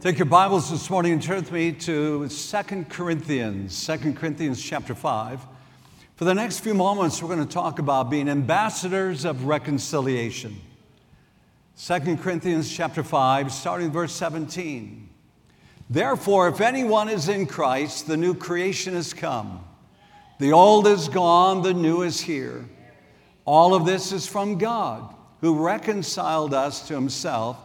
[0.00, 4.94] Take your Bibles this morning and turn with me to 2 Corinthians, 2 Corinthians chapter
[4.94, 5.44] 5.
[6.14, 10.54] For the next few moments, we're going to talk about being ambassadors of reconciliation.
[11.84, 15.08] 2 Corinthians chapter 5, starting verse 17.
[15.90, 19.64] Therefore, if anyone is in Christ, the new creation has come.
[20.38, 22.64] The old is gone, the new is here.
[23.44, 27.64] All of this is from God, who reconciled us to himself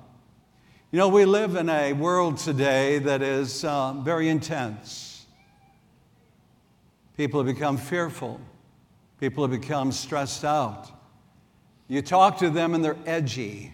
[0.93, 5.25] You know, we live in a world today that is uh, very intense.
[7.15, 8.41] People have become fearful.
[9.17, 10.91] People have become stressed out.
[11.87, 13.71] You talk to them and they're edgy.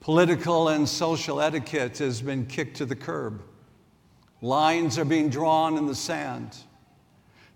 [0.00, 3.42] Political and social etiquette has been kicked to the curb.
[4.40, 6.56] Lines are being drawn in the sand.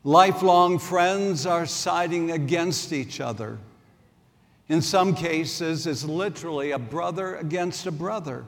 [0.05, 3.59] Lifelong friends are siding against each other.
[4.69, 8.45] In some cases, it's literally a brother against a brother.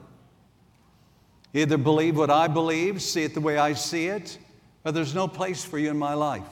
[1.53, 4.37] Either believe what I believe, see it the way I see it,
[4.83, 6.43] or there's no place for you in my life.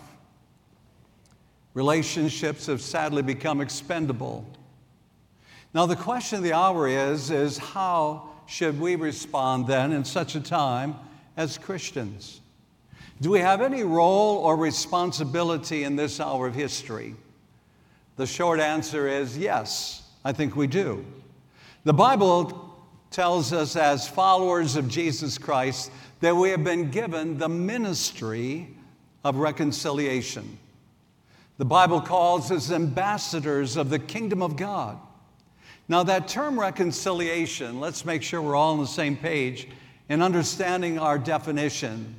[1.74, 4.46] Relationships have sadly become expendable.
[5.74, 10.36] Now, the question of the hour is, is how should we respond then in such
[10.36, 10.96] a time
[11.36, 12.42] as Christians?
[13.22, 17.16] Do we have any role or responsibility in this hour of history?
[18.16, 21.06] The short answer is yes, I think we do.
[21.84, 22.78] The Bible
[23.10, 28.70] tells us, as followers of Jesus Christ, that we have been given the ministry
[29.24, 30.58] of reconciliation.
[31.58, 34.98] The Bible calls us ambassadors of the kingdom of God.
[35.88, 39.68] Now, that term reconciliation, let's make sure we're all on the same page
[40.10, 42.16] in understanding our definition.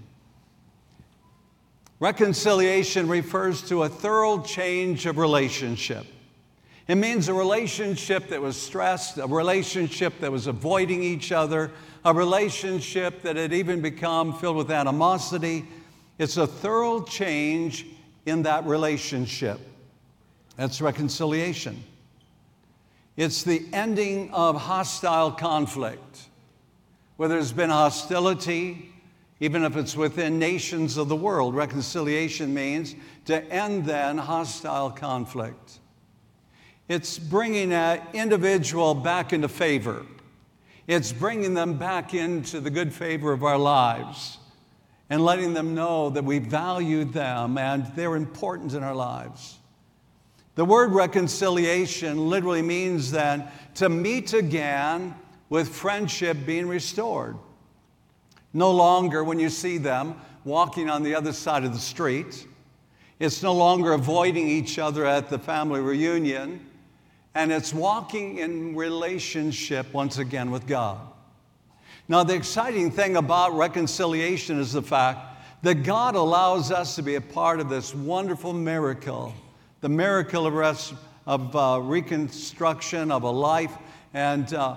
[2.05, 6.05] Reconciliation refers to a thorough change of relationship.
[6.87, 11.71] It means a relationship that was stressed, a relationship that was avoiding each other,
[12.05, 15.65] a relationship that had even become filled with animosity.
[16.19, 17.87] It's a thorough change
[18.27, 19.59] in that relationship.
[20.59, 21.83] That's reconciliation.
[23.17, 26.29] It's the ending of hostile conflict.
[27.17, 28.94] Where there's been hostility,
[29.45, 31.55] even if it's within nations of the world.
[31.55, 32.95] Reconciliation means
[33.27, 35.81] to end then hostile conflict.
[36.89, 40.07] It's bringing an individual back into favor.
[40.87, 44.39] It's bringing them back into the good favor of our lives
[45.11, 49.59] and letting them know that we value them and they're important in our lives.
[50.55, 55.15] The word reconciliation literally means then to meet again
[55.51, 57.37] with friendship being restored.
[58.55, 62.47] No longer, when you see them walking on the other side of the street,
[63.19, 66.65] it's no longer avoiding each other at the family reunion,
[67.35, 71.01] and it's walking in relationship once again with God.
[72.07, 77.15] Now, the exciting thing about reconciliation is the fact that God allows us to be
[77.15, 79.35] a part of this wonderful miracle
[79.81, 80.95] the miracle of, res-
[81.27, 83.77] of uh, reconstruction of a life
[84.15, 84.77] and uh,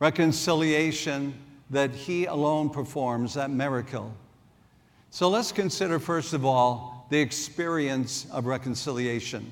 [0.00, 1.32] reconciliation
[1.70, 4.12] that He alone performs, that miracle.
[5.10, 9.50] So let's consider, first of all, the experience of reconciliation.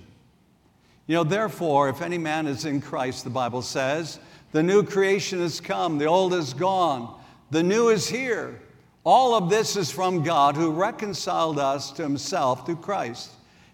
[1.06, 4.20] You know, therefore, if any man is in Christ, the Bible says,
[4.52, 7.18] the new creation has come, the old is gone,
[7.50, 8.60] the new is here.
[9.04, 13.30] All of this is from God who reconciled us to himself through Christ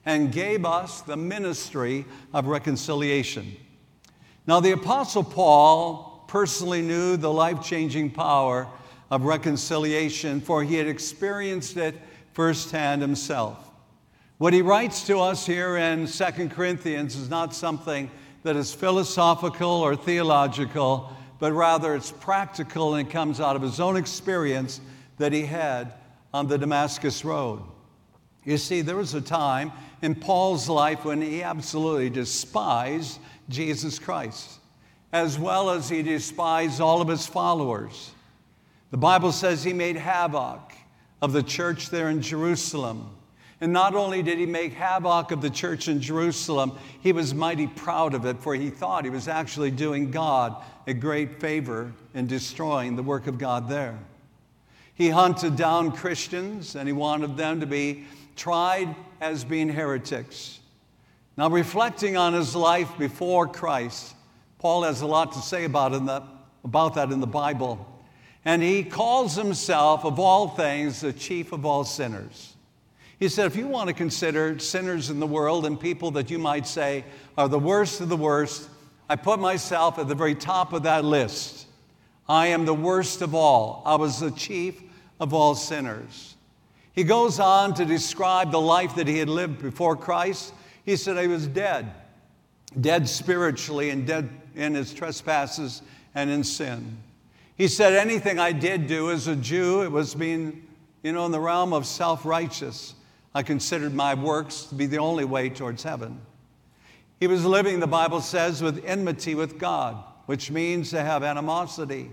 [0.06, 3.56] and gave us the ministry of reconciliation.
[4.46, 8.66] Now, the Apostle Paul personally knew the life changing power
[9.08, 11.94] of reconciliation, for he had experienced it
[12.32, 13.70] firsthand himself.
[14.38, 18.10] What he writes to us here in 2 Corinthians is not something
[18.42, 23.78] that is philosophical or theological, but rather it's practical and it comes out of his
[23.78, 24.80] own experience
[25.18, 25.92] that he had
[26.32, 27.62] on the Damascus Road.
[28.44, 29.70] You see, there was a time
[30.02, 34.58] in Paul's life when he absolutely despised Jesus Christ,
[35.14, 38.10] as well as he despised all of his followers.
[38.90, 40.72] The Bible says he made havoc
[41.22, 43.14] of the church there in Jerusalem.
[43.60, 47.68] And not only did he make havoc of the church in Jerusalem, he was mighty
[47.68, 52.26] proud of it, for he thought he was actually doing God a great favor in
[52.26, 53.96] destroying the work of God there.
[54.96, 60.58] He hunted down Christians and he wanted them to be tried as being heretics.
[61.36, 64.16] Now, reflecting on his life before Christ,
[64.64, 66.22] Paul has a lot to say about, the,
[66.64, 67.86] about that in the Bible.
[68.46, 72.54] And he calls himself, of all things, the chief of all sinners.
[73.18, 76.38] He said, if you want to consider sinners in the world and people that you
[76.38, 77.04] might say
[77.36, 78.70] are the worst of the worst,
[79.06, 81.66] I put myself at the very top of that list.
[82.26, 83.82] I am the worst of all.
[83.84, 84.80] I was the chief
[85.20, 86.36] of all sinners.
[86.94, 90.54] He goes on to describe the life that he had lived before Christ.
[90.86, 91.92] He said he was dead,
[92.80, 95.82] dead spiritually and dead in his trespasses
[96.14, 96.96] and in sin.
[97.56, 100.66] He said, Anything I did do as a Jew, it was being,
[101.02, 102.94] you know, in the realm of self righteous.
[103.34, 106.20] I considered my works to be the only way towards heaven.
[107.18, 112.10] He was living, the Bible says, with enmity with God, which means to have animosity.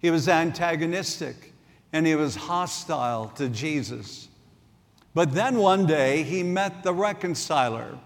[0.00, 1.52] He was antagonistic
[1.92, 4.28] and he was hostile to Jesus.
[5.14, 7.98] But then one day he met the reconciler.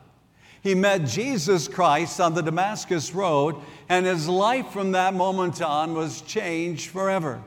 [0.62, 3.56] He met Jesus Christ on the Damascus Road,
[3.88, 7.42] and his life from that moment on was changed forever.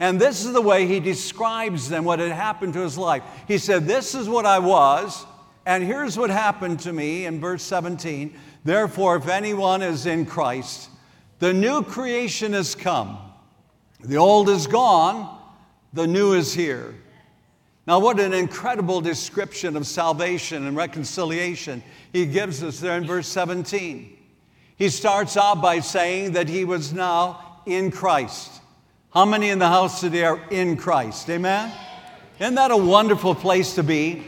[0.00, 3.22] And this is the way he describes then what had happened to his life.
[3.46, 5.26] He said, This is what I was,
[5.66, 8.34] and here's what happened to me in verse 17.
[8.64, 10.88] Therefore, if anyone is in Christ,
[11.40, 13.18] the new creation has come.
[14.00, 15.38] The old is gone,
[15.92, 16.94] the new is here.
[17.88, 21.82] Now, what an incredible description of salvation and reconciliation
[22.12, 24.14] he gives us there in verse 17.
[24.76, 28.60] He starts out by saying that he was now in Christ.
[29.08, 31.30] How many in the house today are in Christ?
[31.30, 31.72] Amen?
[32.38, 34.22] Isn't that a wonderful place to be?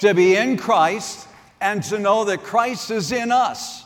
[0.00, 1.28] To be in Christ
[1.60, 3.84] and to know that Christ is in us.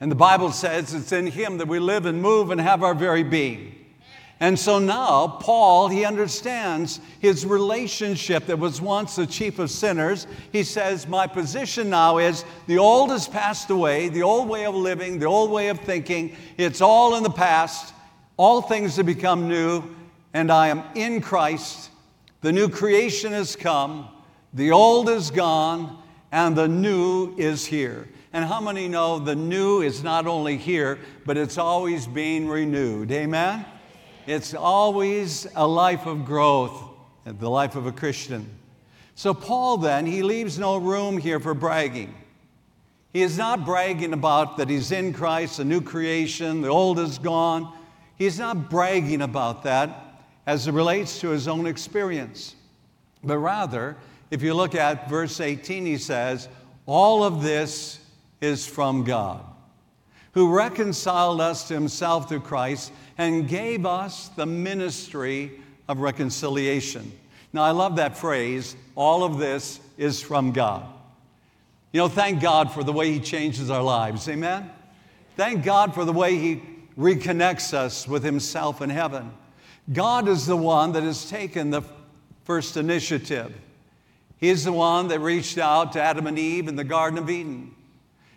[0.00, 2.92] And the Bible says it's in Him that we live and move and have our
[2.92, 3.81] very being.
[4.42, 10.26] And so now, Paul, he understands his relationship that was once the chief of sinners.
[10.50, 14.74] He says, My position now is the old has passed away, the old way of
[14.74, 17.94] living, the old way of thinking, it's all in the past.
[18.36, 19.84] All things have become new,
[20.34, 21.90] and I am in Christ.
[22.40, 24.08] The new creation has come,
[24.52, 26.02] the old is gone,
[26.32, 28.08] and the new is here.
[28.32, 33.12] And how many know the new is not only here, but it's always being renewed?
[33.12, 33.66] Amen?
[34.26, 36.80] It's always a life of growth,
[37.24, 38.48] the life of a Christian.
[39.14, 42.14] So, Paul then, he leaves no room here for bragging.
[43.12, 47.18] He is not bragging about that he's in Christ, a new creation, the old is
[47.18, 47.76] gone.
[48.16, 52.54] He's not bragging about that as it relates to his own experience.
[53.22, 53.96] But rather,
[54.30, 56.48] if you look at verse 18, he says,
[56.86, 57.98] All of this
[58.40, 59.44] is from God,
[60.32, 65.52] who reconciled us to himself through Christ and gave us the ministry
[65.88, 67.12] of reconciliation.
[67.52, 70.86] Now, I love that phrase, all of this is from God.
[71.92, 74.26] You know, thank God for the way He changes our lives.
[74.28, 74.70] Amen?
[75.36, 76.62] Thank God for the way He
[76.98, 79.30] reconnects us with Himself in heaven.
[79.92, 81.82] God is the one that has taken the
[82.44, 83.52] first initiative.
[84.38, 87.28] He is the one that reached out to Adam and Eve in the Garden of
[87.28, 87.74] Eden.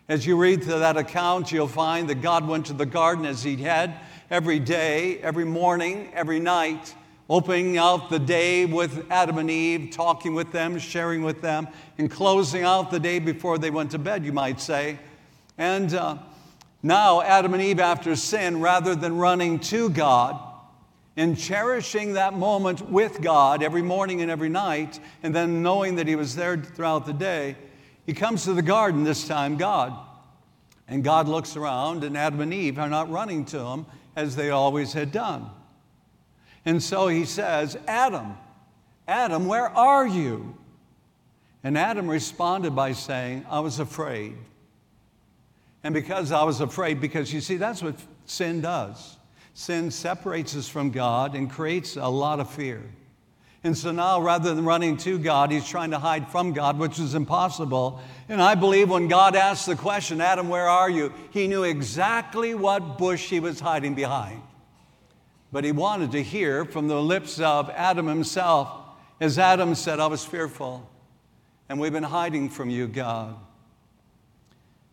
[0.08, 3.42] As you read through that account, you'll find that God went to the garden as
[3.42, 3.96] He had
[4.30, 6.94] every day, every morning, every night,
[7.28, 12.12] opening out the day with Adam and Eve, talking with them, sharing with them, and
[12.12, 15.00] closing out the day before they went to bed, you might say.
[15.58, 16.20] And uh,
[16.84, 20.40] now, Adam and Eve, after sin, rather than running to God
[21.18, 26.08] and cherishing that moment with God every morning and every night, and then knowing that
[26.08, 27.56] He was there throughout the day,
[28.06, 29.94] He comes to the garden this time, God.
[30.88, 33.86] And God looks around, and Adam and Eve are not running to Him
[34.16, 35.50] as they always had done.
[36.66, 38.38] And so he says, Adam,
[39.08, 40.58] Adam, where are you?
[41.64, 44.36] And Adam responded by saying, I was afraid.
[45.84, 47.96] And because I was afraid, because you see, that's what
[48.26, 49.18] sin does.
[49.54, 52.84] Sin separates us from God and creates a lot of fear.
[53.66, 57.00] And so now, rather than running to God, he's trying to hide from God, which
[57.00, 58.00] is impossible.
[58.30, 61.12] And I believe when God asked the question, Adam, where are you?
[61.32, 64.44] He knew exactly what bush he was hiding behind.
[65.52, 68.70] But he wanted to hear from the lips of Adam himself,
[69.20, 70.88] as Adam said, I was fearful.
[71.68, 73.36] and we've been hiding from you, God.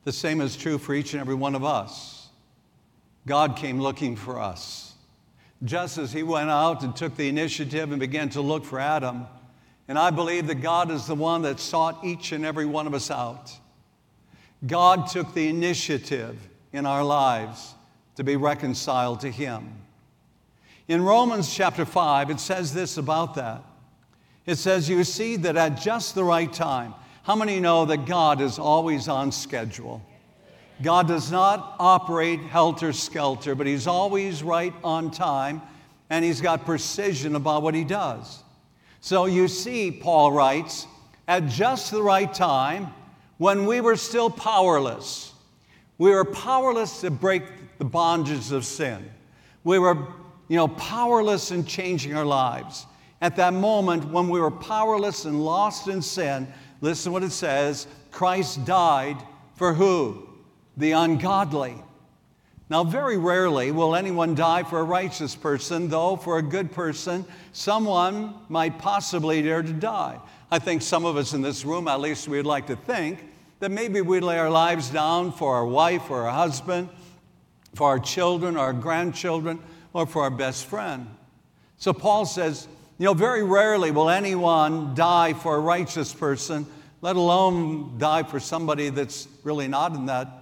[0.05, 2.31] The same is true for each and every one of us.
[3.27, 4.82] God came looking for us.
[5.65, 9.27] Just as He went out and took the initiative and began to look for Adam,
[9.89, 12.95] and I believe that God is the one that sought each and every one of
[12.95, 13.53] us out.
[14.67, 16.37] God took the initiative
[16.73, 17.75] in our lives
[18.17, 19.73] to be reconciled to Him.
[20.89, 23.63] In Romans chapter 5, it says this about that.
[24.47, 28.41] It says, You see that at just the right time, how many know that God
[28.41, 30.03] is always on schedule?
[30.83, 35.63] God does not operate helter skelter, but He's always right on time
[36.11, 38.43] and He's got precision about what He does.
[39.01, 40.87] So you see, Paul writes,
[41.27, 42.89] at just the right time,
[43.39, 45.33] when we were still powerless,
[45.99, 47.43] we were powerless to break
[47.79, 49.09] the bondages of sin.
[49.65, 49.97] We were,
[50.49, 52.87] you know, powerless in changing our lives.
[53.21, 56.47] At that moment, when we were powerless and lost in sin,
[56.81, 59.17] listen what it says Christ died
[59.55, 60.29] for who?
[60.77, 61.75] The ungodly.
[62.71, 67.27] Now, very rarely will anyone die for a righteous person, though for a good person,
[67.53, 70.19] someone might possibly dare to die.
[70.51, 73.29] I think some of us in this room, at least we'd like to think,
[73.61, 76.89] that maybe we'd lay our lives down for our wife or our husband,
[77.75, 79.61] for our children, our grandchildren,
[79.93, 81.07] or for our best friend.
[81.77, 82.67] So Paul says,
[82.99, 86.67] you know, very rarely will anyone die for a righteous person,
[87.03, 90.42] let alone die for somebody that's really not in that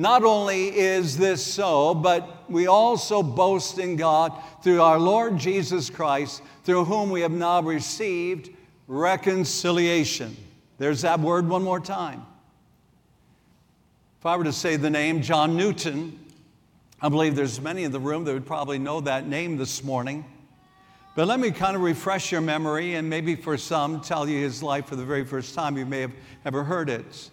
[0.00, 5.90] Not only is this so, but we also boast in God through our Lord Jesus
[5.90, 8.48] Christ, through whom we have now received
[8.88, 10.34] reconciliation.
[10.78, 12.24] There's that word one more time.
[14.20, 16.18] If I were to say the name John Newton,
[17.02, 20.24] I believe there's many in the room that would probably know that name this morning.
[21.14, 24.62] But let me kind of refresh your memory and maybe for some tell you his
[24.62, 25.76] life for the very first time.
[25.76, 26.14] You may have
[26.46, 27.30] ever heard it.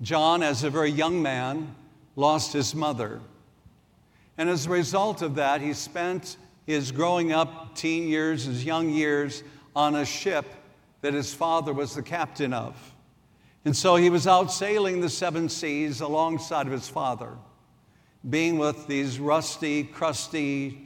[0.00, 1.74] John, as a very young man,
[2.14, 3.20] lost his mother.
[4.36, 6.36] And as a result of that, he spent
[6.66, 9.42] his growing up teen years, his young years,
[9.74, 10.46] on a ship
[11.00, 12.76] that his father was the captain of.
[13.64, 17.32] And so he was out sailing the seven seas alongside of his father,
[18.28, 20.78] being with these rusty, crusty,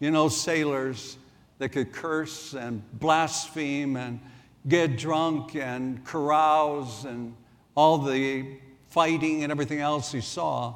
[0.00, 1.18] you know, sailors
[1.58, 4.20] that could curse and blaspheme and
[4.68, 7.34] get drunk and carouse and
[7.76, 8.46] all the
[8.88, 10.74] fighting and everything else he saw,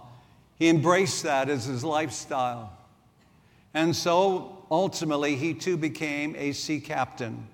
[0.56, 2.76] he embraced that as his lifestyle.
[3.74, 7.48] And so ultimately, he too became a sea captain.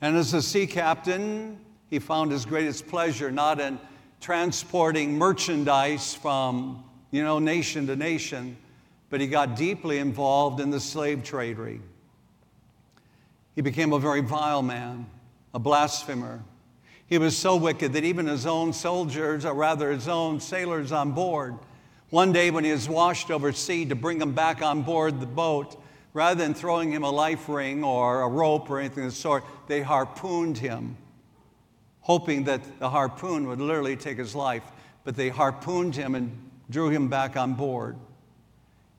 [0.00, 1.58] And as a sea captain,
[1.90, 3.80] he found his greatest pleasure not in
[4.20, 8.56] transporting merchandise from you know, nation to nation,
[9.08, 11.80] but he got deeply involved in the slave trade.
[13.54, 15.06] He became a very vile man,
[15.54, 16.42] a blasphemer,
[17.06, 21.12] he was so wicked that even his own soldiers, or rather his own sailors on
[21.12, 21.54] board,
[22.10, 25.26] one day when he was washed over sea to bring him back on board the
[25.26, 25.80] boat,
[26.12, 29.44] rather than throwing him a life ring or a rope or anything of the sort,
[29.66, 30.96] they harpooned him,
[32.00, 34.62] hoping that the harpoon would literally take his life.
[35.04, 37.96] But they harpooned him and drew him back on board.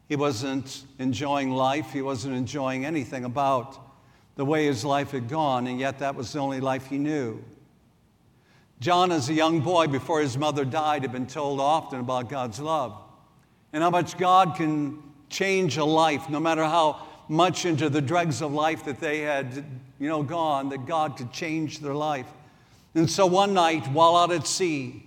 [0.07, 3.77] He wasn't enjoying life, he wasn't enjoying anything about
[4.35, 7.43] the way his life had gone, and yet that was the only life he knew.
[8.79, 12.60] John, as a young boy before his mother died, had been told often about God's
[12.60, 12.96] love
[13.74, 18.41] and how much God can change a life, no matter how much into the dregs
[18.41, 19.65] of life that they had,
[20.00, 22.27] you know, gone, that God could change their life.
[22.93, 25.03] And so one night, while out at sea,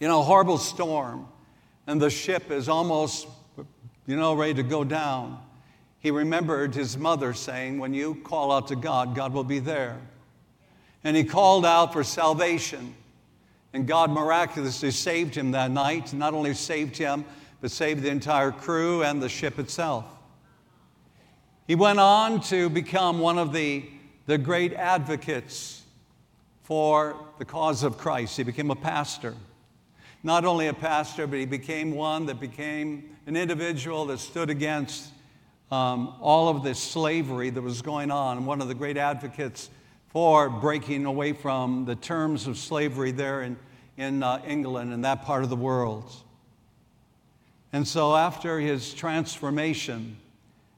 [0.00, 1.28] in a horrible storm,
[1.86, 3.28] and the ship is almost,
[4.06, 5.40] you know, ready to go down,
[6.00, 10.00] he remembered his mother saying, When you call out to God, God will be there.
[11.04, 12.94] And he called out for salvation.
[13.72, 16.12] And God miraculously saved him that night.
[16.12, 17.24] Not only saved him,
[17.60, 20.04] but saved the entire crew and the ship itself.
[21.66, 23.84] He went on to become one of the,
[24.26, 25.82] the great advocates
[26.64, 28.36] for the cause of Christ.
[28.36, 29.34] He became a pastor.
[30.22, 35.10] Not only a pastor, but he became one that became an individual that stood against
[35.70, 39.70] um, all of this slavery that was going on, one of the great advocates
[40.12, 43.56] for breaking away from the terms of slavery there in,
[43.96, 46.12] in uh, England and that part of the world.
[47.72, 50.18] And so, after his transformation,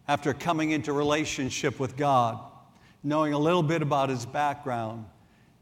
[0.07, 2.39] after coming into relationship with God,
[3.03, 5.05] knowing a little bit about his background,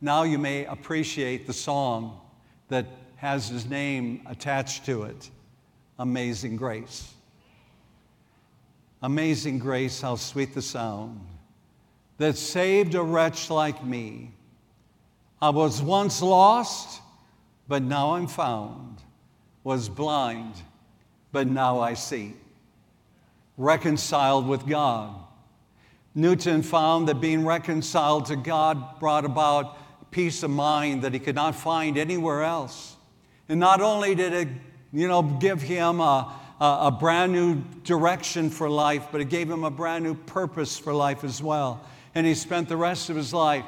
[0.02, 2.21] now you may appreciate the song
[2.69, 2.85] that
[3.17, 5.31] has his name attached to it
[5.99, 7.14] Amazing Grace.
[9.00, 11.21] Amazing grace, how sweet the sound
[12.23, 14.31] that saved a wretch like me.
[15.41, 17.02] I was once lost,
[17.67, 18.99] but now I'm found,
[19.64, 20.55] was blind,
[21.33, 22.35] but now I see.
[23.59, 25.17] Reconciled with God.
[26.14, 31.35] Newton found that being reconciled to God brought about peace of mind that he could
[31.35, 32.95] not find anywhere else.
[33.49, 34.49] And not only did it,
[34.93, 39.64] you know, give him a, a, brand new direction for life, but it gave him
[39.64, 41.85] a brand new purpose for life as well.
[42.14, 43.64] And he spent the rest of his life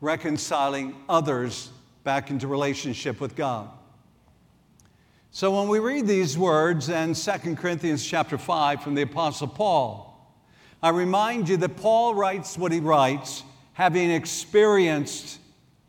[0.00, 1.70] reconciling others
[2.02, 3.68] back into relationship with God.
[5.30, 10.10] So when we read these words in 2 Corinthians chapter 5 from the Apostle Paul,
[10.82, 15.38] I remind you that Paul writes what he writes having experienced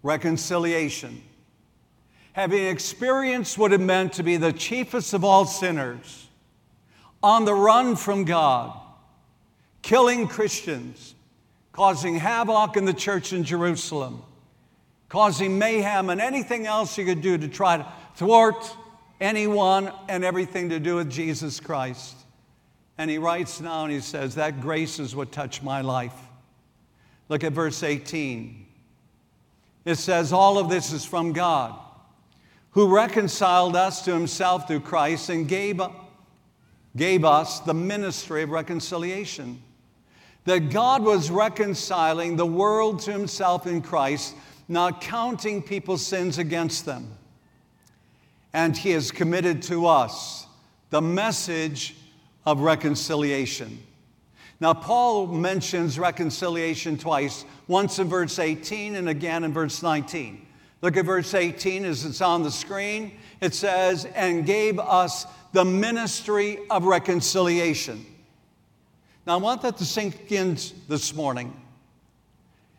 [0.04, 1.22] reconciliation,
[2.34, 6.28] having experienced what it meant to be the chiefest of all sinners,
[7.22, 8.80] on the run from God,
[9.82, 11.15] killing Christians,
[11.76, 14.24] causing havoc in the church in Jerusalem,
[15.10, 18.74] causing mayhem and anything else you could do to try to thwart
[19.20, 22.16] anyone and everything to do with Jesus Christ.
[22.98, 26.16] And he writes now and he says, That grace is what touched my life.
[27.28, 28.66] Look at verse 18.
[29.84, 31.78] It says, All of this is from God,
[32.72, 35.82] who reconciled us to himself through Christ and gave,
[36.96, 39.62] gave us the ministry of reconciliation
[40.46, 44.36] that God was reconciling the world to himself in Christ,
[44.68, 47.12] not counting people's sins against them.
[48.54, 50.48] And he has committed to us
[50.92, 51.96] the message
[52.46, 53.80] of reconciliation.
[54.60, 60.46] Now, Paul mentions reconciliation twice, once in verse 18 and again in verse 19.
[60.82, 63.18] Look at verse 18 as it's on the screen.
[63.42, 68.06] It says, and gave us the ministry of reconciliation.
[69.26, 70.56] Now, I want that to sink in
[70.88, 71.60] this morning.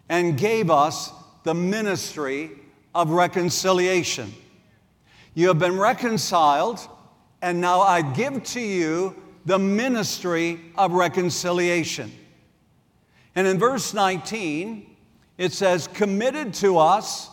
[0.08, 2.52] And gave us the ministry
[2.94, 4.32] of reconciliation.
[5.34, 6.86] You have been reconciled,
[7.42, 12.12] and now I give to you the ministry of reconciliation.
[13.34, 14.96] And in verse 19,
[15.38, 17.28] it says, committed to us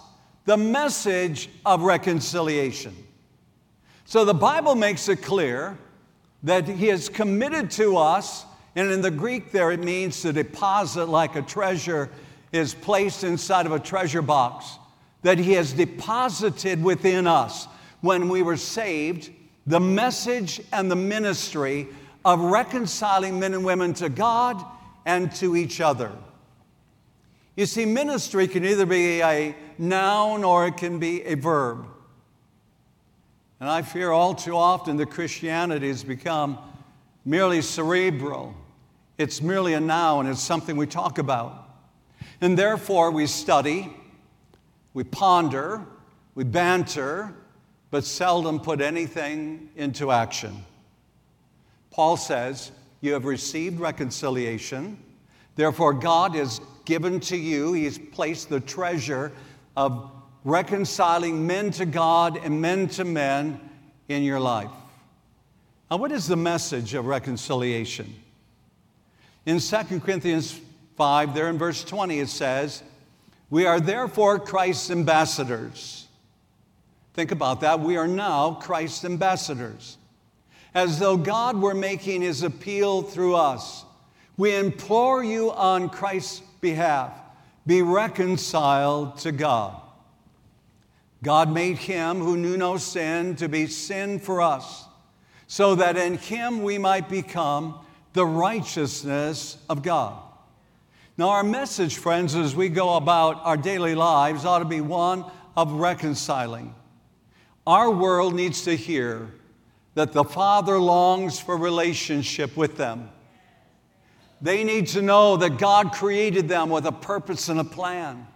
[0.45, 2.95] the message of reconciliation.
[4.06, 5.78] So the Bible makes it clear
[6.41, 8.45] that He has committed to us
[8.76, 12.10] and in the Greek, there it means to deposit like a treasure
[12.52, 14.78] is placed inside of a treasure box
[15.22, 17.68] that He has deposited within us
[18.02, 19.30] when we were saved
[19.66, 21.88] the message and the ministry
[22.26, 24.64] of reconciling men and women to God
[25.06, 26.12] and to each other.
[27.56, 31.86] You see, ministry can either be a noun or it can be a verb.
[33.60, 36.58] And I fear all too often that Christianity has become
[37.24, 38.56] merely cerebral
[39.17, 41.69] it's merely a noun, it's something we talk about.
[42.41, 43.93] And therefore, we study,
[44.93, 45.86] we ponder,
[46.36, 47.34] we banter,
[47.91, 50.65] but seldom put anything into action.
[51.91, 52.71] Paul says,
[53.02, 54.97] You have received reconciliation.
[55.56, 59.32] Therefore, God has given to you, He's placed the treasure
[59.78, 60.12] of
[60.43, 63.60] reconciling men to God and men to men
[64.10, 64.71] in your life.
[65.89, 68.15] Now, what is the message of reconciliation?
[69.46, 70.60] In 2 Corinthians
[70.96, 72.84] 5, there in verse 20, it says,
[73.50, 76.08] We are therefore Christ's ambassadors.
[77.14, 77.80] Think about that.
[77.80, 79.98] We are now Christ's ambassadors.
[80.74, 83.86] As though God were making his appeal through us.
[84.38, 87.12] We implore you on Christ's behalf
[87.66, 89.80] be reconciled to God.
[91.24, 94.86] God made him who knew no sin to be sin for us,
[95.48, 97.80] so that in him we might become
[98.13, 100.21] the righteousness of God.
[101.17, 105.26] Now, our message, friends, as we go about our daily lives, ought to be one
[105.56, 106.73] of reconciling.
[107.67, 109.32] Our world needs to hear
[109.95, 113.10] that the Father longs for relationship with them.
[114.41, 118.28] They need to know that God created them with a purpose and a plan.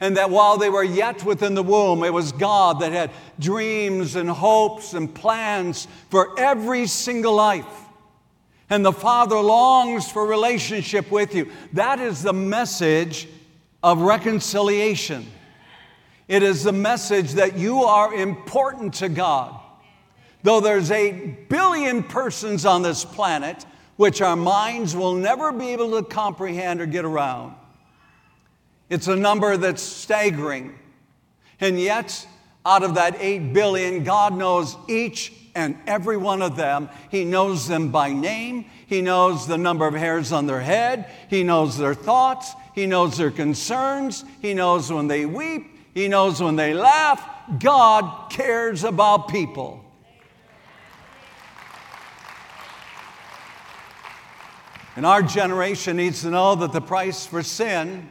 [0.00, 4.16] And that while they were yet within the womb, it was God that had dreams
[4.16, 7.85] and hopes and plans for every single life
[8.68, 11.50] and the Father longs for relationship with you.
[11.72, 13.28] That is the message
[13.82, 15.26] of reconciliation.
[16.28, 19.60] It is the message that you are important to God.
[20.42, 21.12] Though there's a
[21.48, 23.64] billion persons on this planet,
[23.96, 27.54] which our minds will never be able to comprehend or get around.
[28.90, 30.78] It's a number that's staggering.
[31.60, 32.26] And yet,
[32.64, 36.88] out of that 8 billion, God knows each and every one of them.
[37.10, 38.66] He knows them by name.
[38.86, 41.10] He knows the number of hairs on their head.
[41.28, 42.52] He knows their thoughts.
[42.74, 44.24] He knows their concerns.
[44.42, 45.66] He knows when they weep.
[45.94, 47.26] He knows when they laugh.
[47.58, 49.82] God cares about people.
[54.94, 58.10] And our generation needs to know that the price for sin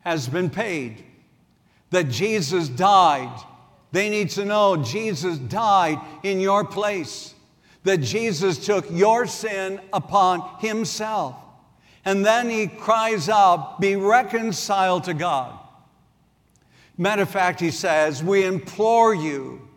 [0.00, 1.04] has been paid,
[1.90, 3.44] that Jesus died.
[3.92, 7.34] They need to know Jesus died in your place,
[7.84, 11.36] that Jesus took your sin upon himself.
[12.04, 15.58] And then he cries out, Be reconciled to God.
[16.96, 19.68] Matter of fact, he says, We implore you,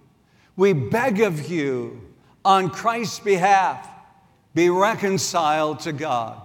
[0.55, 2.01] we beg of you
[2.43, 3.87] on Christ's behalf
[4.53, 6.41] be reconciled to God.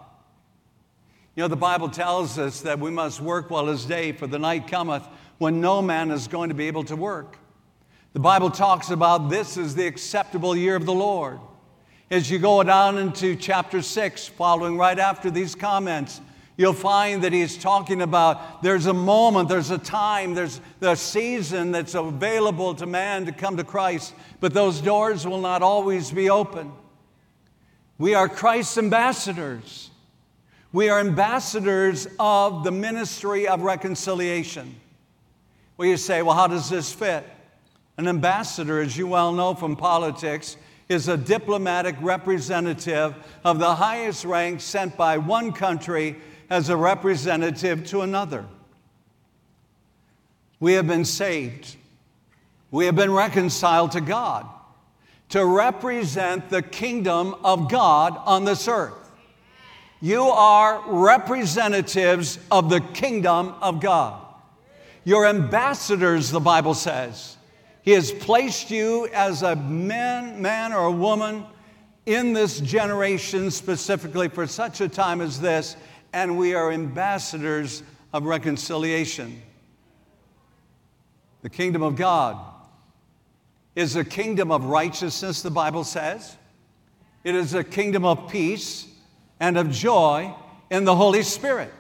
[1.35, 4.39] You know, the Bible tells us that we must work while is day, for the
[4.39, 5.07] night cometh
[5.39, 7.37] when no man is going to be able to work.
[8.17, 11.39] The Bible talks about this as the acceptable year of the Lord.
[12.11, 16.23] As you go down into chapter 6, following right after these comments,
[16.57, 21.73] you'll find that he's talking about there's a moment, there's a time, there's a season
[21.73, 26.31] that's available to man to come to Christ, but those doors will not always be
[26.31, 26.73] open.
[27.99, 29.91] We are Christ's ambassadors.
[30.73, 34.75] We are ambassadors of the ministry of reconciliation.
[35.77, 37.23] Well, you say, well, how does this fit?
[37.97, 40.57] An ambassador, as you well know from politics,
[40.89, 46.17] is a diplomatic representative of the highest rank sent by one country
[46.51, 48.45] as a representative to another.
[50.61, 51.77] We have been saved.
[52.71, 54.47] We have been reconciled to God
[55.31, 59.11] to represent the kingdom of God on this earth.
[60.01, 64.23] You are representatives of the kingdom of God.
[65.05, 67.36] You're ambassadors, the Bible says.
[67.87, 71.47] He has placed you as a man, man or a woman
[72.05, 75.77] in this generation specifically for such a time as this,
[76.13, 79.41] and we are ambassadors of reconciliation.
[81.43, 82.37] The kingdom of God
[83.77, 86.37] is a kingdom of righteousness, the Bible says.
[87.23, 88.89] It is a kingdom of peace
[89.39, 90.35] and of joy
[90.73, 91.73] in the Holy Spirit.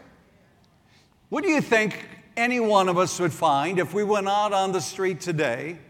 [1.31, 4.71] What do you think any one of us would find if we went out on
[4.71, 5.81] the street today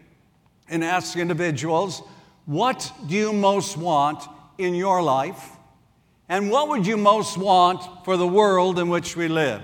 [0.69, 2.01] and asked individuals,
[2.45, 4.23] What do you most want
[4.57, 5.51] in your life?
[6.29, 9.61] And what would you most want for the world in which we live?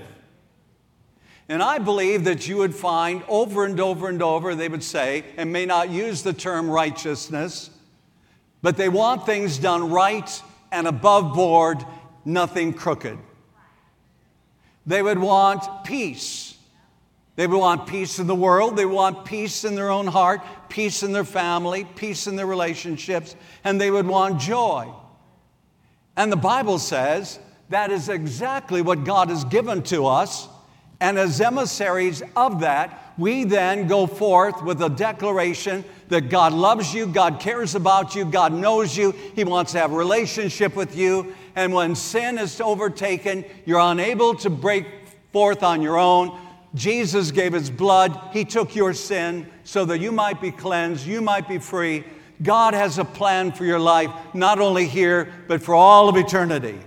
[1.50, 5.26] And I believe that you would find over and over and over, they would say,
[5.36, 7.70] and may not use the term righteousness,
[8.62, 11.84] but they want things done right and above board,
[12.24, 13.18] nothing crooked.
[14.86, 16.53] They would want peace.
[17.36, 18.78] They would want peace in the world.
[18.78, 23.36] They want peace in their own heart, peace in their family, peace in their relationships,
[23.64, 24.92] and they would want joy.
[26.16, 30.48] And the Bible says that is exactly what God has given to us
[31.04, 36.94] and as emissaries of that, we then go forth with a declaration that God loves
[36.94, 40.96] you, God cares about you, God knows you, He wants to have a relationship with
[40.96, 41.36] you.
[41.58, 44.88] And when sin is overtaken, you're unable to break
[45.34, 46.40] forth on your own.
[46.76, 51.22] Jesus gave His blood, He took your sin so that you might be cleansed, you
[51.22, 52.04] might be free.
[52.42, 56.80] God has a plan for your life, not only here, but for all of eternity.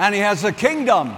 [0.00, 1.14] and he has a kingdom.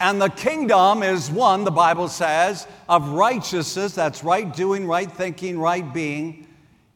[0.00, 3.94] And the kingdom is one, the Bible says, of righteousness.
[3.94, 6.46] That's right doing, right thinking, right being.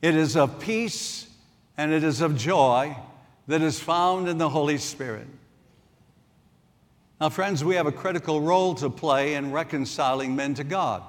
[0.00, 1.28] It is of peace
[1.76, 2.96] and it is of joy
[3.46, 5.26] that is found in the Holy Spirit.
[7.20, 11.02] Now, friends, we have a critical role to play in reconciling men to God.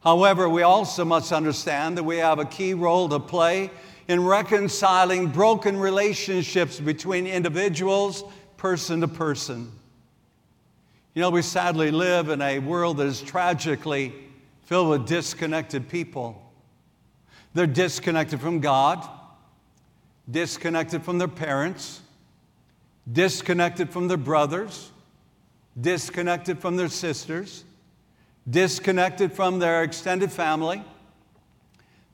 [0.00, 3.70] However, we also must understand that we have a key role to play
[4.08, 8.24] in reconciling broken relationships between individuals
[8.56, 9.70] person to person.
[11.14, 14.12] You know, we sadly live in a world that is tragically
[14.64, 16.40] filled with disconnected people.
[17.54, 19.08] They're disconnected from God,
[20.30, 22.00] disconnected from their parents,
[23.10, 24.90] disconnected from their brothers,
[25.80, 27.64] disconnected from their sisters,
[28.48, 30.82] disconnected from their extended family.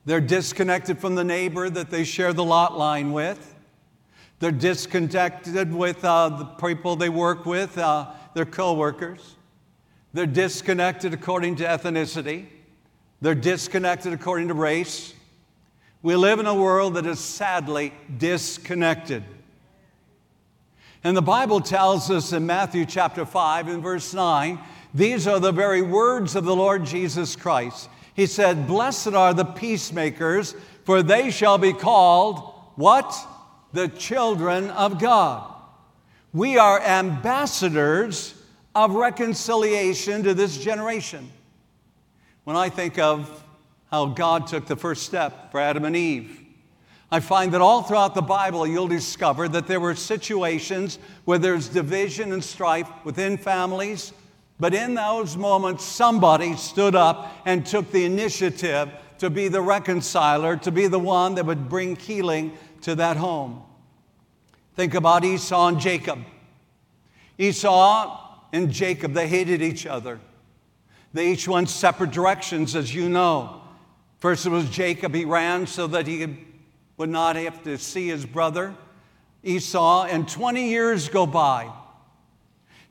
[0.05, 3.55] They're disconnected from the neighbor that they share the lot line with.
[4.39, 9.35] They're disconnected with uh, the people they work with, uh, their coworkers.
[10.13, 12.47] They're disconnected according to ethnicity.
[13.21, 15.15] They're disconnected according to race.
[16.03, 19.25] We live in a world that is sadly disconnected.
[21.07, 24.59] And the Bible tells us in Matthew chapter 5 and verse 9,
[24.93, 27.89] these are the very words of the Lord Jesus Christ.
[28.15, 33.17] He said, Blessed are the peacemakers, for they shall be called what?
[33.73, 35.49] The children of God.
[36.33, 38.35] We are ambassadors
[38.75, 41.31] of reconciliation to this generation.
[42.43, 43.45] When I think of
[43.93, 46.46] how God took the first step for Adam and Eve,
[47.11, 51.69] I find that all throughout the Bible you'll discover that there were situations where there's
[51.69, 54.13] division and strife within families,
[54.59, 60.57] but in those moments somebody stood up and took the initiative to be the reconciler,
[60.57, 63.63] to be the one that would bring healing to that home.
[64.75, 66.19] Think about Esau and Jacob.
[67.39, 68.21] Esau
[68.53, 70.21] and Jacob, they hated each other.
[71.15, 73.63] They each went separate directions, as you know.
[74.19, 75.15] First, it was Jacob.
[75.15, 76.46] He ran so that he could
[76.97, 78.75] would not have to see his brother
[79.47, 81.71] Esau, and 20 years go by.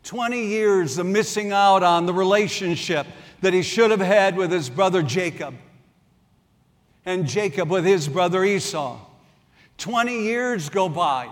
[0.03, 3.05] 20 years of missing out on the relationship
[3.41, 5.55] that he should have had with his brother Jacob,
[7.05, 8.99] and Jacob with his brother Esau.
[9.77, 11.29] 20 years go by.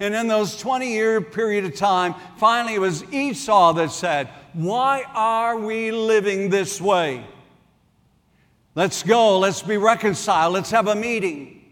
[0.00, 5.04] And in those 20 year period of time, finally it was Esau that said, Why
[5.14, 7.24] are we living this way?
[8.74, 11.62] Let's go, let's be reconciled, let's have a meeting.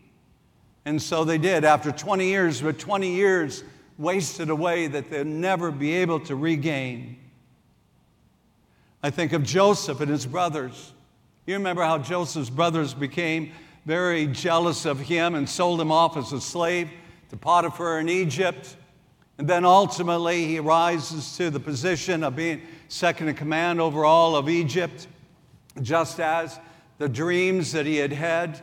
[0.85, 3.65] And so they did after 20 years, but 20 years
[3.97, 7.17] wasted away that they'll never be able to regain.
[9.03, 10.93] I think of Joseph and his brothers.
[11.47, 13.53] You remember how Joseph's brothers became
[13.87, 16.91] very jealous of him and sold him off as a slave
[17.31, 18.77] to Potiphar in Egypt.
[19.39, 24.37] And then ultimately he rises to the position of being second in command over all
[24.37, 25.07] of Egypt,
[25.81, 26.59] just as
[27.01, 28.61] the dreams that he had had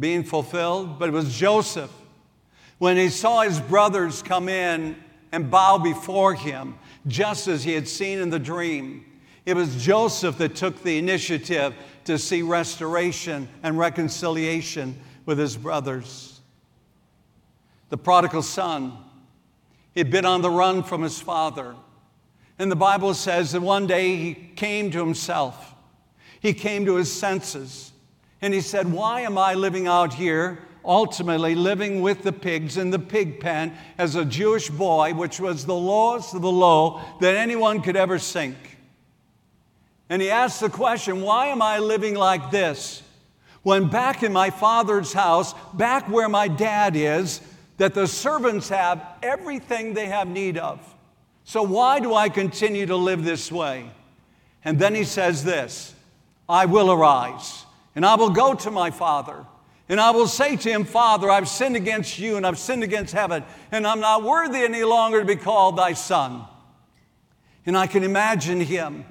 [0.00, 1.92] being fulfilled, but it was Joseph.
[2.78, 4.96] When he saw his brothers come in
[5.30, 9.04] and bow before him, just as he had seen in the dream,
[9.46, 11.72] it was Joseph that took the initiative
[12.06, 16.40] to see restoration and reconciliation with his brothers.
[17.90, 18.98] The prodigal son,
[19.94, 21.76] he'd been on the run from his father.
[22.58, 25.69] And the Bible says that one day he came to himself.
[26.40, 27.92] He came to his senses
[28.42, 30.58] and he said, Why am I living out here?
[30.82, 35.66] Ultimately, living with the pigs in the pig pen as a Jewish boy, which was
[35.66, 38.56] the lowest of the low that anyone could ever sink.
[40.08, 43.02] And he asked the question, Why am I living like this?
[43.62, 47.42] When back in my father's house, back where my dad is,
[47.76, 50.80] that the servants have everything they have need of.
[51.44, 53.90] So why do I continue to live this way?
[54.64, 55.94] And then he says this
[56.50, 59.46] I will arise and I will go to my father
[59.90, 63.12] and I will say to him, Father, I've sinned against you and I've sinned against
[63.12, 66.44] heaven, and I'm not worthy any longer to be called thy son.
[67.66, 69.04] And I can imagine him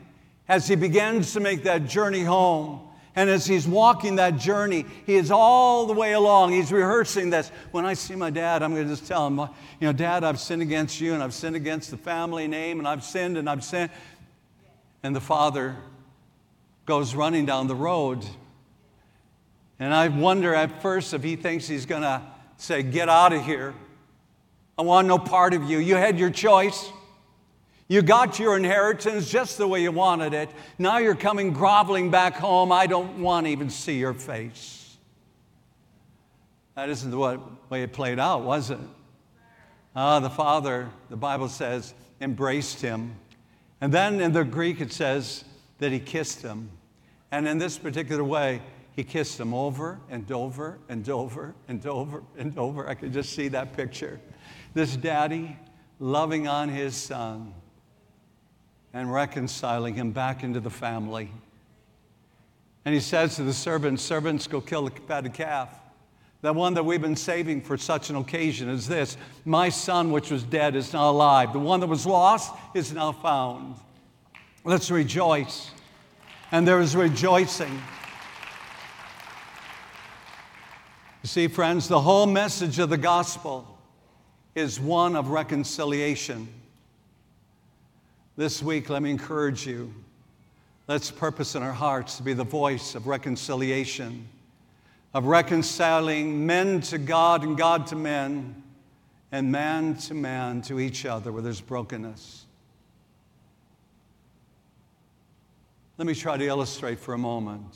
[0.47, 2.79] as he begins to make that journey home.
[3.13, 6.53] And as he's walking that journey, he is all the way along.
[6.53, 7.51] He's rehearsing this.
[7.71, 9.47] When I see my dad, I'm going to just tell him, you
[9.81, 13.03] know, Dad, I've sinned against you and I've sinned against the family name and I've
[13.03, 13.89] sinned and I've sinned.
[15.03, 15.75] And the father
[16.89, 18.25] goes running down the road.
[19.77, 22.19] And I wonder at first if he thinks he's going to
[22.57, 23.75] say, Get out of here.
[24.75, 25.77] I want no part of you.
[25.77, 26.89] You had your choice.
[27.87, 30.49] You got your inheritance just the way you wanted it.
[30.79, 32.71] Now you're coming groveling back home.
[32.71, 34.97] I don't want to even see your face.
[36.73, 38.79] That isn't the way it played out, was it?
[39.95, 43.15] Ah, the father, the Bible says, embraced him.
[43.79, 45.43] And then in the Greek it says
[45.77, 46.69] that he kissed him.
[47.31, 48.61] And in this particular way,
[48.95, 52.89] he kissed him over and over and over and over and over.
[52.89, 54.19] I could just see that picture.
[54.73, 55.55] This daddy
[55.99, 57.53] loving on his son
[58.93, 61.31] and reconciling him back into the family.
[62.85, 65.69] And he says to the servants, Servants, go kill the fatted calf.
[66.41, 70.31] The one that we've been saving for such an occasion is this My son, which
[70.31, 71.53] was dead, is now alive.
[71.53, 73.75] The one that was lost is now found.
[74.63, 75.71] Let's rejoice
[76.51, 77.81] and there is rejoicing.
[81.21, 83.77] You see, friends, the whole message of the gospel
[84.55, 86.47] is one of reconciliation.
[88.37, 89.93] This week, let me encourage you.
[90.87, 94.27] Let's purpose in our hearts to be the voice of reconciliation.
[95.13, 98.63] of reconciling men to God and God to men,
[99.31, 102.45] and man to man to each other where there's brokenness.
[105.99, 107.75] Let me try to illustrate for a moment.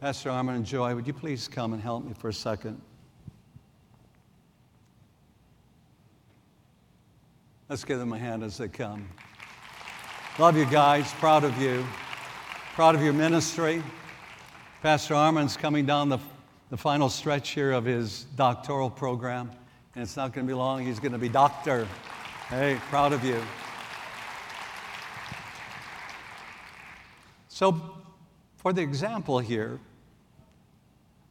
[0.00, 2.78] Pastor Armin and Joy, would you please come and help me for a second?
[7.70, 9.08] Let's give them a hand as they come.
[10.38, 11.86] Love you guys, proud of you,
[12.74, 13.82] proud of your ministry.
[14.82, 16.18] Pastor Armin's coming down the,
[16.68, 19.50] the final stretch here of his doctoral program,
[19.94, 20.84] and it's not going to be long.
[20.84, 21.88] He's going to be doctor.
[22.50, 23.40] Hey, proud of you.
[27.60, 27.78] So,
[28.56, 29.78] for the example here,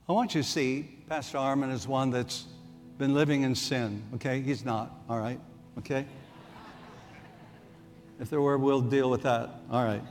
[0.08, 2.46] I want you to see Pastor Armin is one that's
[3.00, 4.40] been living in sin, okay?
[4.40, 5.40] He's not, all right?
[5.80, 6.06] Okay?
[8.20, 10.04] If there were, we'll deal with that, all right.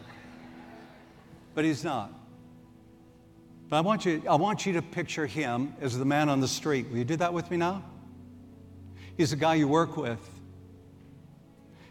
[1.55, 2.13] But he's not.
[3.69, 6.49] But I want you, I want you to picture him as the man on the
[6.49, 6.91] street.
[6.91, 7.85] Will you do that with me now?
[9.17, 10.19] He's the guy you work with.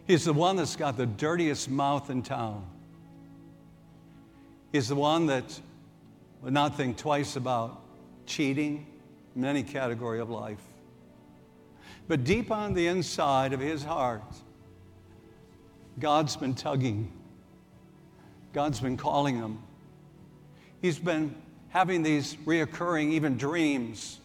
[0.05, 2.67] He's the one that's got the dirtiest mouth in town.
[4.71, 5.59] He's the one that
[6.41, 7.81] would not think twice about
[8.25, 8.85] cheating
[9.35, 10.61] in any category of life.
[12.07, 14.23] But deep on the inside of his heart,
[15.99, 17.11] God's been tugging.
[18.53, 19.61] God's been calling him.
[20.81, 21.35] He's been
[21.69, 24.19] having these reoccurring, even dreams.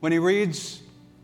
[0.00, 0.82] When he reads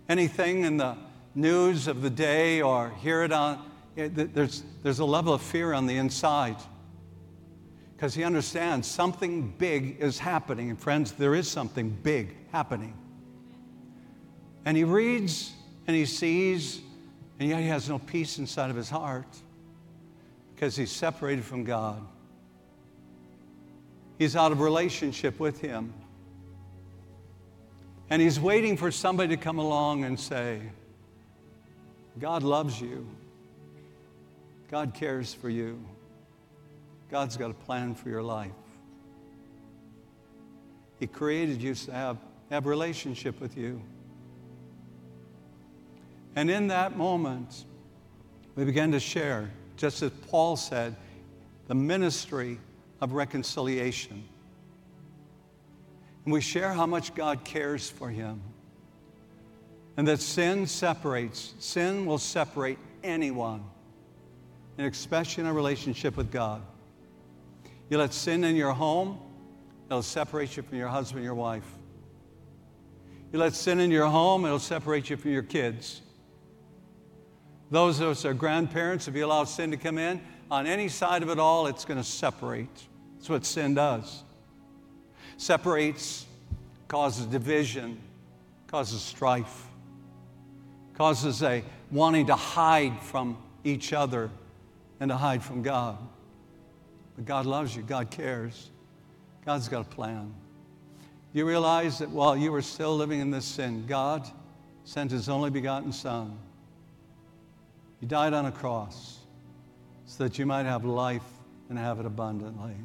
[0.08, 0.96] anything in the
[1.34, 3.64] news of the day or hear it on,
[3.96, 6.56] there's, there's a level of fear on the inside
[7.96, 10.70] because he understands something big is happening.
[10.70, 12.94] And friends, there is something big happening.
[14.64, 15.52] And he reads
[15.86, 16.80] and he sees,
[17.38, 19.28] and yet he has no peace inside of his heart
[20.54, 22.04] because he's separated from God.
[24.18, 25.92] He's out of relationship with him.
[28.10, 30.60] And he's waiting for somebody to come along and say,
[32.18, 33.08] God loves you.
[34.74, 35.78] God cares for you.
[37.08, 38.50] God's got a plan for your life.
[40.98, 42.16] He created you to have,
[42.50, 43.80] have relationship with you.
[46.34, 47.66] And in that moment,
[48.56, 50.96] we began to share, just as Paul said,
[51.68, 52.58] the ministry
[53.00, 54.24] of reconciliation.
[56.24, 58.42] And we share how much God cares for him.
[59.96, 61.54] And that sin separates.
[61.60, 63.62] Sin will separate anyone,
[64.78, 66.62] and especially in a relationship with God.
[67.90, 69.18] You let sin in your home,
[69.88, 71.66] it'll separate you from your husband, your wife.
[73.32, 76.00] You let sin in your home, it'll separate you from your kids.
[77.70, 81.22] Those of us are grandparents, if you allow sin to come in, on any side
[81.22, 82.68] of it all, it's going to separate.
[83.16, 84.22] That's what sin does.
[85.36, 86.26] Separates,
[86.86, 88.00] causes division,
[88.68, 89.66] causes strife,
[90.94, 94.30] causes a wanting to hide from each other
[95.00, 95.98] and to hide from God.
[97.16, 98.70] But God loves you, God cares,
[99.44, 100.34] God's got a plan.
[101.32, 104.28] You realize that while you were still living in this sin, God
[104.84, 106.38] sent His only begotten Son.
[108.00, 109.18] He died on a cross
[110.06, 111.22] so that you might have life
[111.68, 112.76] and have it abundantly.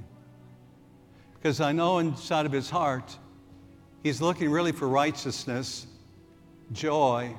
[1.34, 3.18] Because I know inside of his heart,
[4.04, 5.88] he's looking really for righteousness,
[6.72, 7.34] joy,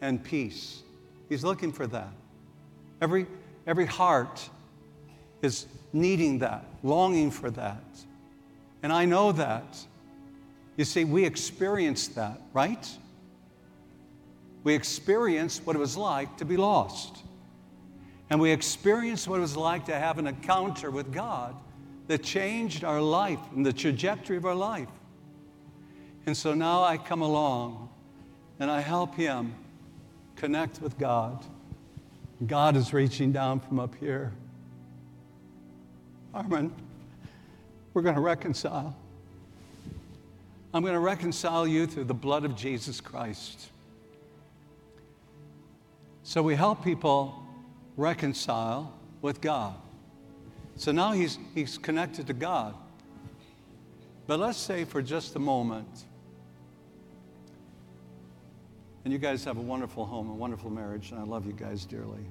[0.00, 0.82] and peace.
[1.28, 2.12] He's looking for that.
[3.00, 3.26] Every,
[3.68, 4.48] every heart
[5.42, 7.84] is needing that, longing for that.
[8.82, 9.78] And I know that.
[10.76, 12.88] You see, we experienced that, right?
[14.64, 17.18] We experienced what it was like to be lost.
[18.30, 21.54] And we experienced what it was like to have an encounter with God
[22.06, 24.88] that changed our life and the trajectory of our life.
[26.24, 27.90] And so now I come along
[28.58, 29.54] and I help him
[30.36, 31.44] connect with God.
[32.46, 34.32] God is reaching down from up here.
[36.32, 36.72] Armin,
[37.94, 38.96] we're going to reconcile.
[40.72, 43.70] I'm going to reconcile you through the blood of Jesus Christ.
[46.22, 47.42] So we help people
[47.96, 48.92] reconcile
[49.22, 49.74] with God.
[50.76, 52.74] So now he's, he's connected to God.
[54.28, 55.88] But let's say for just a moment,
[59.04, 61.84] and you guys have a wonderful home, a wonderful marriage, and I love you guys
[61.84, 62.24] dearly.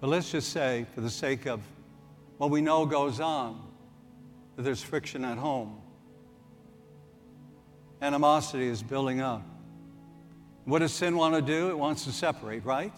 [0.00, 1.60] But let's just say, for the sake of
[2.36, 3.60] what we know goes on,
[4.56, 5.80] that there's friction at home.
[8.00, 9.42] Animosity is building up.
[10.64, 11.70] What does sin want to do?
[11.70, 12.92] It wants to separate, right?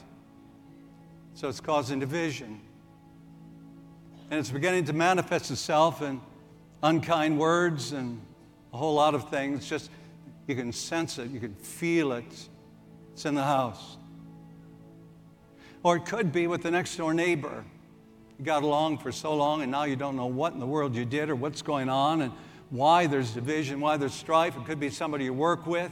[1.35, 2.61] So it's causing division.
[4.31, 6.21] And it's beginning to manifest itself in
[6.83, 8.21] unkind words and
[8.73, 9.69] a whole lot of things.
[9.69, 9.91] Just
[10.51, 12.49] you can sense it, you can feel it.
[13.13, 13.97] It's in the house.
[15.83, 17.65] Or it could be with the next door neighbor.
[18.39, 20.95] You got along for so long and now you don't know what in the world
[20.95, 22.33] you did or what's going on and
[22.71, 24.57] why there's division, why there's strife.
[24.57, 25.91] It could be somebody you work with.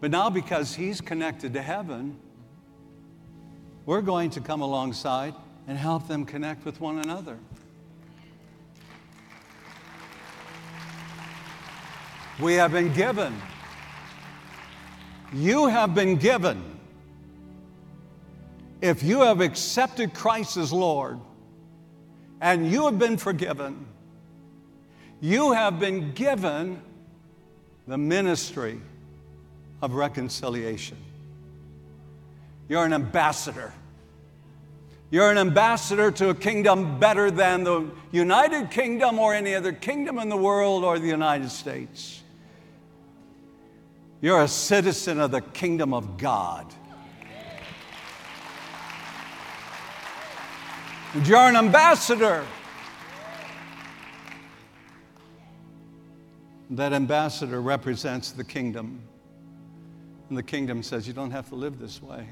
[0.00, 2.18] But now, because he's connected to heaven,
[3.86, 5.34] we're going to come alongside
[5.68, 7.38] and help them connect with one another.
[12.40, 13.34] We have been given.
[15.32, 16.62] You have been given.
[18.80, 21.20] If you have accepted Christ as Lord
[22.40, 23.86] and you have been forgiven,
[25.20, 26.82] you have been given
[27.86, 28.80] the ministry
[29.80, 30.96] of reconciliation.
[32.68, 33.72] You're an ambassador.
[35.10, 40.18] You're an ambassador to a kingdom better than the United Kingdom or any other kingdom
[40.18, 42.21] in the world or the United States.
[44.22, 46.72] You're a citizen of the kingdom of God.
[51.12, 52.46] And you're an ambassador.
[56.70, 59.02] That ambassador represents the kingdom.
[60.28, 62.28] And the kingdom says, You don't have to live this way.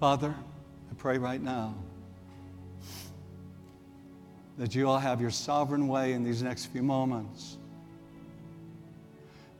[0.00, 0.34] Father,
[0.90, 1.74] I pray right now
[4.58, 7.56] that you all have your sovereign way in these next few moments.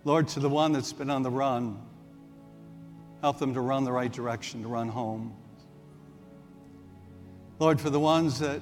[0.04, 1.80] Lord, to the one that's been on the run,
[3.20, 5.34] help them to run the right direction, to run home.
[7.60, 8.60] Lord, for the ones that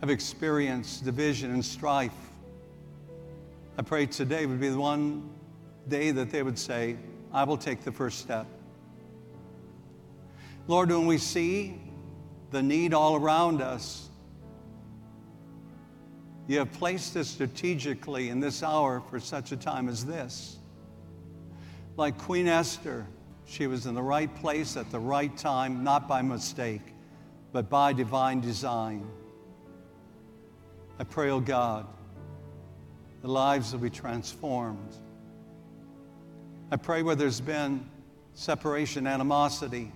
[0.00, 2.12] have experienced division and strife,
[3.78, 5.30] I pray today would be the one
[5.88, 6.96] day that they would say,
[7.32, 8.46] I will take the first step.
[10.66, 11.80] Lord, when we see
[12.50, 14.07] the need all around us,
[16.48, 20.56] you have placed us strategically in this hour for such a time as this.
[21.96, 23.06] Like Queen Esther,
[23.46, 26.80] she was in the right place at the right time, not by mistake,
[27.52, 29.06] but by divine design.
[30.98, 31.86] I pray, oh God,
[33.20, 34.96] the lives will be transformed.
[36.70, 37.88] I pray where there's been
[38.32, 39.92] separation, animosity,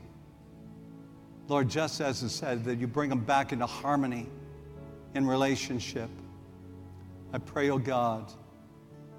[1.48, 4.28] Lord, just as it said, that you bring them back into harmony
[5.14, 6.08] in relationship.
[7.32, 8.30] I pray, oh God,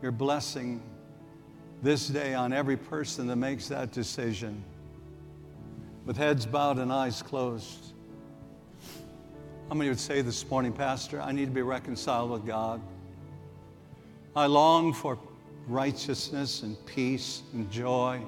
[0.02, 0.82] your blessing
[1.82, 4.64] this day on every person that makes that decision.
[6.06, 7.94] With heads bowed and eyes closed.
[9.68, 12.82] How many would say this morning, Pastor, I need to be reconciled with God?
[14.36, 15.18] I long for
[15.68, 18.22] righteousness and peace and joy.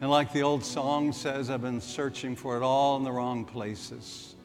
[0.00, 3.44] And like the old song says, I've been searching for it all in the wrong
[3.44, 4.35] places.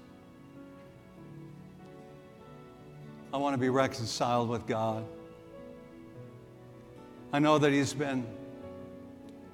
[3.33, 5.05] I want to be reconciled with God.
[7.31, 8.25] I know that He's been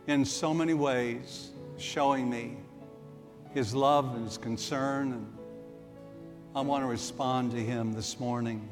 [0.08, 2.58] in so many ways showing me
[3.54, 5.38] His love and His concern, and
[6.56, 8.68] I want to respond to Him this morning.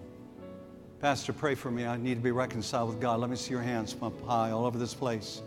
[1.02, 1.86] Pastor, pray for me.
[1.86, 3.20] I need to be reconciled with God.
[3.20, 5.44] Let me see your hands up high all over this place.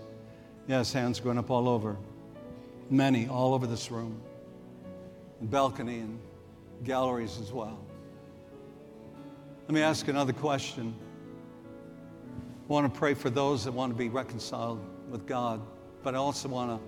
[0.69, 1.97] Yes, hands going up all over.
[2.91, 4.21] Many all over this room,
[5.41, 6.21] and balcony and
[6.85, 7.88] galleries as well.
[9.69, 10.95] Let me ask another question.
[12.67, 15.61] I want to pray for those that want to be reconciled with God,
[16.03, 16.87] but I also want to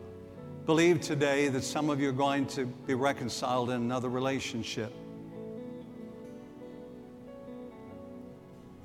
[0.64, 4.94] believe today that some of you are going to be reconciled in another relationship.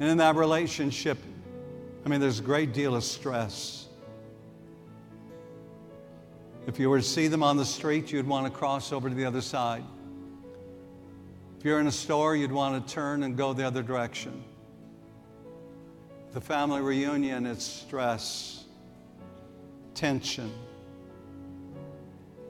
[0.01, 1.17] And in that relationship,
[2.05, 3.87] I mean, there's a great deal of stress.
[6.67, 9.15] If you were to see them on the street, you'd want to cross over to
[9.15, 9.85] the other side.
[11.65, 14.43] If you're in a store, you'd want to turn and go the other direction.
[16.31, 18.65] The family reunion, it's stress,
[19.95, 20.53] tension.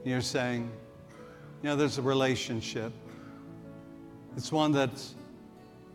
[0.04, 0.70] You're saying,
[1.62, 2.92] you know, there's a relationship.
[4.36, 5.02] It's one that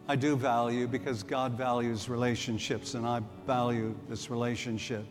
[0.07, 5.05] I do value because God values relationships and I value this relationship.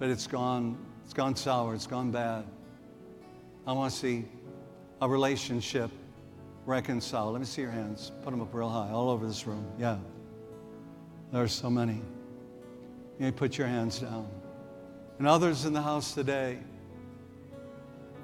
[0.00, 2.44] But it's gone, it's gone sour, it's gone bad.
[3.68, 4.24] I want to see
[5.00, 5.92] a relationship
[6.66, 7.32] reconciled.
[7.32, 8.12] Let me see your hands.
[8.22, 9.64] Put them up real high, all over this room.
[9.78, 9.98] Yeah.
[11.32, 12.02] There are so many.
[13.18, 14.28] You put your hands down.
[15.18, 16.58] And others in the house today,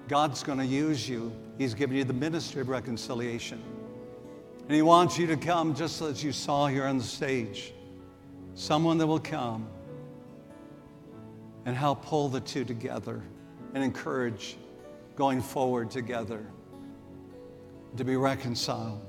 [0.09, 1.33] God's going to use you.
[1.57, 3.63] He's given you the ministry of reconciliation.
[4.67, 7.73] And He wants you to come just as you saw here on the stage.
[8.55, 9.67] Someone that will come
[11.65, 13.23] and help pull the two together
[13.75, 14.57] and encourage
[15.17, 16.45] going forward together
[17.97, 19.01] to be reconciled.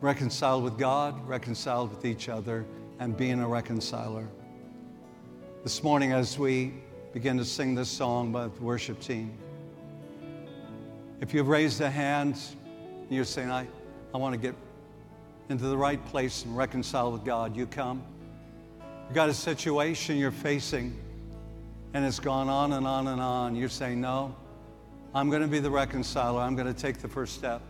[0.00, 2.66] Reconciled with God, reconciled with each other,
[2.98, 4.28] and being a reconciler.
[5.62, 6.74] This morning, as we
[7.12, 9.36] begin to sing this song by the worship team,
[11.20, 12.38] if you've raised a hand,
[13.02, 13.66] and you're saying, I,
[14.12, 14.54] I want to get
[15.48, 18.02] into the right place and reconcile with God, you come.
[19.06, 20.98] You've got a situation you're facing,
[21.94, 23.54] and it's gone on and on and on.
[23.54, 24.34] You're saying, No,
[25.16, 26.42] I'm going to be the reconciler.
[26.42, 27.62] I'm going to take the first step.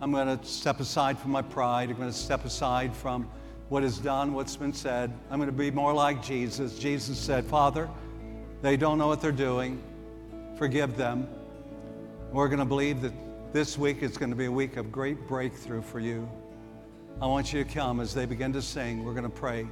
[0.00, 1.88] I'm going to step aside from my pride.
[1.88, 3.30] I'm going to step aside from
[3.68, 5.12] what is done, what's been said.
[5.30, 6.76] I'm going to be more like Jesus.
[6.76, 7.88] Jesus said, Father,
[8.60, 9.80] they don't know what they're doing.
[10.56, 11.28] Forgive them.
[12.32, 13.12] We're going to believe that
[13.52, 16.28] this week is going to be a week of great breakthrough for you.
[17.22, 19.04] I want you to come as they begin to sing.
[19.04, 19.68] We're going to pray.